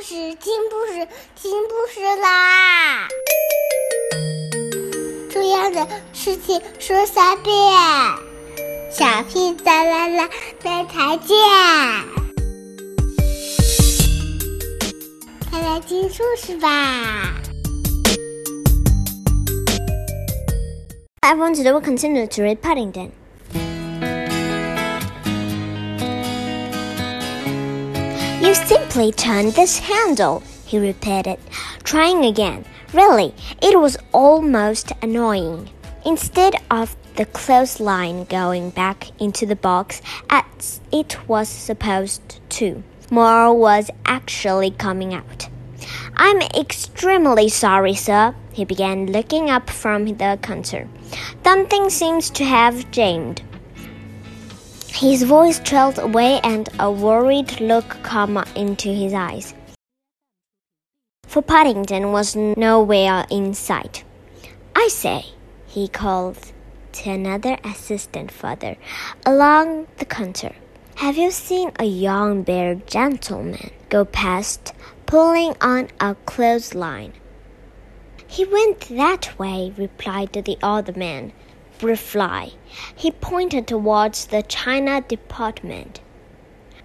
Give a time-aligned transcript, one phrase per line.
[0.00, 3.08] 事，听故事，听故事啦！
[5.30, 7.54] 重要的事情说三遍，
[8.92, 10.28] 小屁哒啦啦，
[10.62, 11.36] 明天见！
[15.50, 17.34] 快来听故事吧
[21.22, 23.10] ！Everyone, today we continue to read Paddington.
[28.48, 31.38] You simply turn this handle, he repeated,
[31.84, 32.64] trying again.
[32.94, 35.68] Really, it was almost annoying.
[36.06, 43.52] Instead of the clothesline going back into the box as it was supposed to, more
[43.52, 45.50] was actually coming out.
[46.16, 50.88] I'm extremely sorry, sir, he began, looking up from the counter.
[51.44, 53.42] Something seems to have jammed.
[54.98, 59.54] His voice trailed away and a worried look came into his eyes.
[61.24, 64.02] For Paddington was nowhere in sight.
[64.74, 65.26] I say,
[65.68, 66.50] he called
[66.94, 68.76] to another assistant further
[69.24, 70.56] along the counter.
[70.96, 74.72] Have you seen a young bear gentleman go past,
[75.06, 77.12] pulling on a clothesline?
[78.26, 81.30] He went that way, replied the other man
[81.82, 82.52] reply.
[82.96, 86.00] He pointed towards the China department.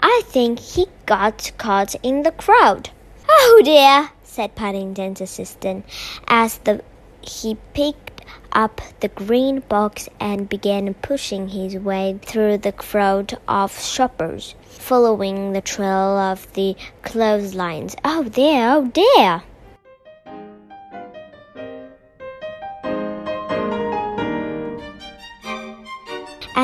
[0.00, 2.90] I think he got caught in the crowd.
[3.28, 5.84] Oh dear, said Paddington's assistant
[6.26, 6.82] as the,
[7.20, 13.78] he picked up the green box and began pushing his way through the crowd of
[13.80, 17.96] shoppers, following the trail of the clotheslines.
[18.04, 19.42] Oh dear, oh dear!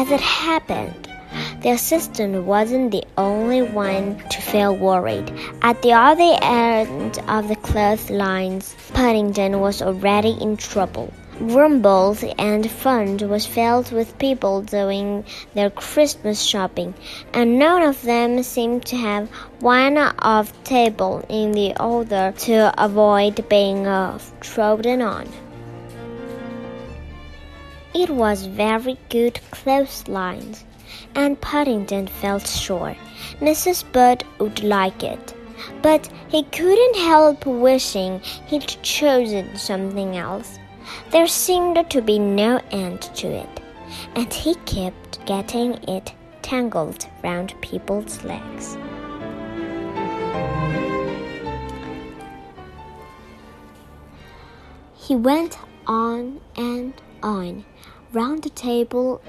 [0.09, 1.06] As it happened,
[1.61, 5.31] the assistant wasn't the only one to feel worried.
[5.61, 11.12] At the other end of the clotheslines, Paddington was already in trouble.
[11.39, 16.95] Rumbles and Fund was filled with people doing their Christmas shopping,
[17.35, 19.29] and none of them seemed to have
[19.61, 25.29] one off table in the other to avoid being uh, trodden on.
[28.01, 30.64] It was very good clotheslines,
[31.17, 32.95] and Paddington felt sure
[33.41, 33.83] Mrs.
[33.91, 35.35] Bird would like it.
[35.83, 40.61] But he couldn't help wishing he'd chosen something else.
[41.11, 43.61] There seemed to be no end to it,
[44.14, 48.79] and he kept getting it tangled round people's legs.
[54.95, 55.58] He went
[55.89, 57.64] on and on
[58.12, 59.20] round the table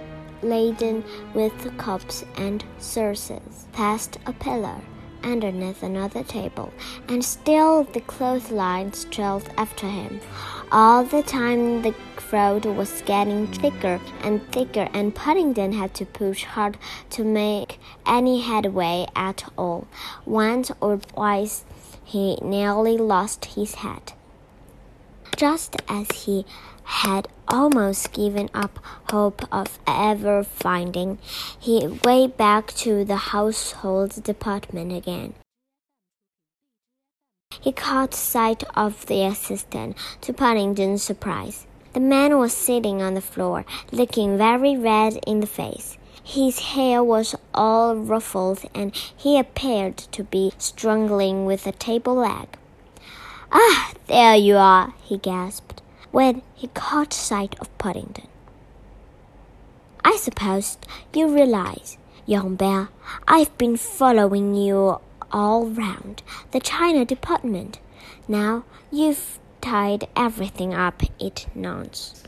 [0.41, 4.81] laden with cups and saucers, past a pillar,
[5.23, 6.72] underneath another table,
[7.07, 10.22] and still the clotheslines trailed after him.
[10.72, 16.44] All the time the crowd was getting thicker and thicker, and Paddington had to push
[16.44, 16.78] hard
[17.11, 19.88] to make any headway at all.
[20.25, 21.66] Once or twice
[22.03, 24.13] he nearly lost his hat.
[25.35, 26.45] Just as he
[26.89, 28.79] had almost given up
[29.11, 31.19] hope of ever finding,
[31.59, 35.35] he went back to the household department again.
[37.61, 41.67] He caught sight of the assistant, to Paddington's surprise.
[41.94, 45.97] The man was sitting on the floor, looking very red in the face.
[46.23, 52.47] His hair was all ruffled, and he appeared to be struggling with a table leg.
[53.51, 55.81] Ah, there you are, he gasped
[56.12, 58.28] when he caught sight of Paddington.
[60.03, 60.78] I suppose
[61.14, 62.90] you realize, young bear,
[63.28, 65.00] I've been following you
[65.31, 67.80] all round the China department.
[68.28, 72.24] Now you've tied everything up, it nods.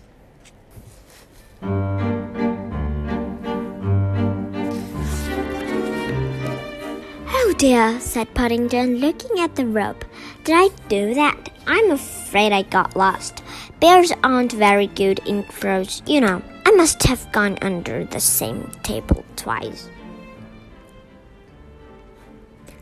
[7.34, 10.06] Oh dear, said Paddington, looking at the rope.
[10.44, 11.50] Did I do that?
[11.68, 13.40] I'm afraid I got lost.
[13.81, 16.44] Bears aren't very good in crowds, you know.
[16.68, 19.89] I must have gone under the same table twice.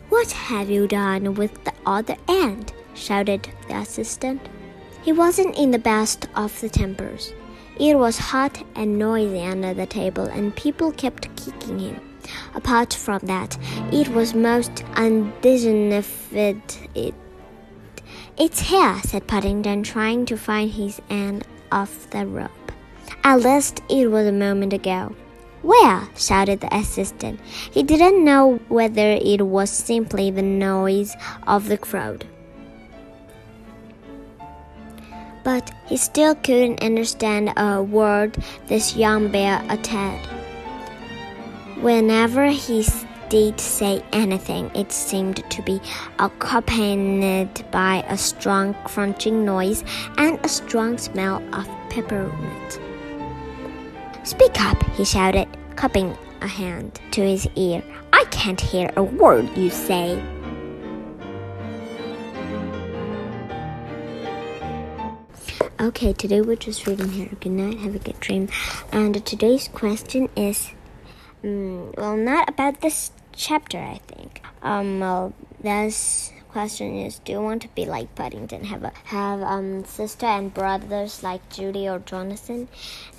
[0.10, 2.74] What have you done with the other end?
[2.94, 4.42] shouted the assistant.
[5.01, 7.31] He wasn't in the best of the tempers.
[7.80, 12.02] It was hot and noisy under the table, and people kept kicking him.
[12.56, 13.57] Apart from that,
[13.94, 16.62] it was most undignified.
[18.39, 22.71] It it's here, said Paddington, trying to find his end of the rope.
[23.21, 25.13] At least it was a moment ago.
[25.62, 26.07] Where?
[26.15, 27.41] shouted the assistant.
[27.44, 32.25] He didn't know whether it was simply the noise of the crowd.
[35.44, 40.21] But he still couldn't understand a word this young bear uttered.
[41.81, 42.83] Whenever he
[43.30, 45.80] did say anything, it seemed to be
[46.18, 49.84] accompanied by a strong crunching noise
[50.18, 52.80] and a strong smell of peppermint.
[54.24, 57.84] Speak up, he shouted, cupping a hand to his ear.
[58.12, 60.22] I can't hear a word you say.
[65.80, 67.30] Okay, today we're just reading here.
[67.40, 68.50] Good night, have a good dream.
[68.92, 70.72] And today's question is
[71.44, 74.44] um, well, not about this chapter, I think.
[74.62, 78.65] Um, well, this question is do you want to be like Paddington?
[78.65, 82.68] Have a have um sister and brothers like Judy or Jonathan?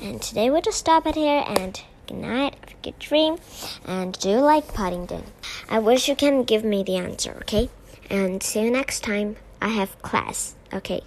[0.01, 3.39] And today we'll just stop it here and good night have a good dream.
[3.87, 5.25] And do you like Paddington?
[5.69, 7.71] I wish you can give me the answer okay?
[8.11, 9.37] And see you next time.
[9.63, 11.03] I have class okay